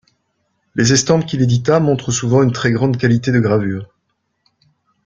Les 0.73 0.93
estampes 0.93 1.27
qu'il 1.27 1.43
édita 1.43 1.79
montrent 1.79 2.11
souvent 2.11 2.41
une 2.41 2.51
très 2.53 2.71
grande 2.71 2.97
qualité 2.97 3.31
de 3.31 3.39
gravure. 3.39 3.93